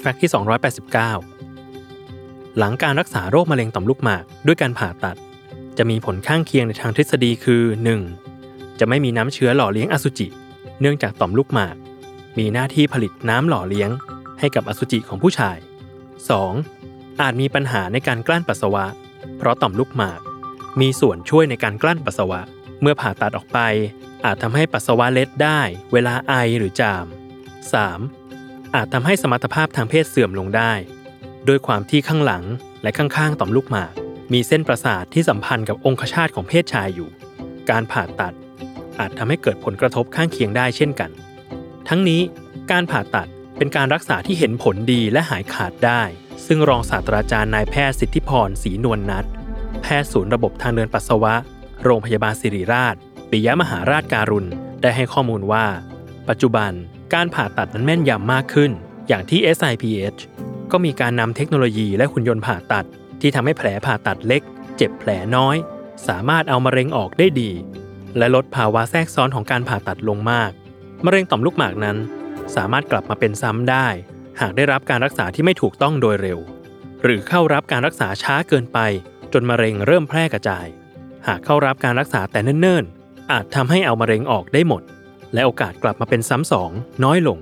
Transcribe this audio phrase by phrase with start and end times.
[0.00, 0.30] แฟกต์ที่
[1.44, 5.16] 289 หลังการรักษาโรคมะเร็งต่อมลูกหมากด้วยการผ่าตัด
[5.78, 7.62] จะมีผลข้างเคียงในทางทฤษฎีคือ
[8.20, 8.78] 1.
[8.80, 10.28] จะไม่มีน้ำเชื้อหล่อเลี้ยงอสุจิ
[10.80, 11.76] เนื่องจากต่อมลูกหมาก
[12.38, 13.90] มีหน้าที่ผลิตน้ำหล่อเลี้ยง
[14.38, 15.56] ให้กับอสุจิของผู้ชาย
[16.38, 17.20] 2.
[17.20, 18.84] อาจมีปัญหาในการกลั้นปัสสาวะ
[19.38, 20.20] เพราะต่อมลูกหมาก
[20.80, 22.40] มีส่วนช่วยในการกลั้นปัสสาวะ
[22.80, 23.58] เมื่อผ่าตัดออกไป
[24.24, 25.60] อาจทำให้ปัสสาวะเล็ดได้
[25.92, 27.06] เวลาไอหรือจาม
[27.74, 28.19] 3.
[28.74, 30.72] อาจทำให้สมรรถภาพทางเพศเสื่อมลงได้
[31.46, 32.44] โดยความที่ข้างหลัง
[32.82, 33.92] และข้างๆต่อมลูกหมาก
[34.32, 37.08] มีเส้นประสาทที่สัมพันธ์กับองคชาตของเพศชายอยู่
[37.70, 38.34] การผ่าตัด
[38.98, 41.10] อาจทำให้เกิดผลกระทบข้างเคียงได้เช่นกัน
[41.88, 42.20] ทั้งนี้
[42.70, 46.02] การผ่าตัดเป็นการรักษาที่เห็นผลดีและหายขาดได้
[46.46, 49.24] ซึ่งรองศาสตราจารย์นายแพทย์สิทธิพรศรีนวลนัท
[49.82, 51.34] แพทย์ศูนย์ระบบทางเดินปัสสาวะ
[51.84, 52.94] โรงพยาบาลศิริราช
[53.30, 54.48] ปิยมหาราชการุณ
[54.82, 55.66] ได้ให้ข้อมูลว่า
[56.28, 56.72] ปัจจุบัน
[57.14, 58.70] การผ่าตัดนั้นแม่นยำมากขึ้น
[59.08, 60.20] อย่างที่ SIPH
[60.72, 62.86] ก็มีการนำเทคโนโลยีและหุ่นยนต์ผ่าตัด
[63.20, 64.42] ที่ทำให้แผลผ่าตัดเล็ก
[64.76, 65.56] เจ็บแผลน้อย
[66.08, 67.50] สามารถเอามะเร็งออกได้ดี
[68.18, 70.50] และลดภาวะแทรกซ้อนของการผ่าตัดลงมาก
[71.04, 71.96] มะเร็งต่อมลูกหมากนั้น
[72.56, 73.86] สามารถกลับมาเป็นซ้ำได้
[74.40, 76.38] หากได้รับการรักษาที่ไม่ถูกต้องโดยเร็ว
[77.02, 78.78] หรือเข้ารับการรักษาช้าเกินไป
[79.32, 80.66] จนมะเร็งเริ่มแพร่กระจาย
[81.26, 84.82] หากเข้ารับการรักษาแต่เนิ่นๆอาจทำให้เอามะเร็งออกได้หมด
[85.34, 86.70] และโอกาสกลับมาเป็นซ้ำสอง
[87.04, 87.38] น้อยลง